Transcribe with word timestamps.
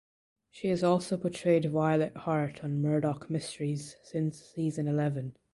She 0.49 0.69
has 0.69 0.83
also 0.83 1.15
portrayed 1.15 1.69
Violet 1.71 2.17
Hart 2.17 2.63
on 2.63 2.81
Murdoch 2.81 3.29
Mysteries 3.29 3.97
since 4.01 4.41
season 4.43 4.87
eleven. 4.87 5.37